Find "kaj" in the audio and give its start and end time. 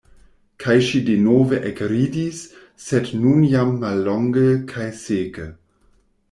0.61-0.75, 4.73-4.89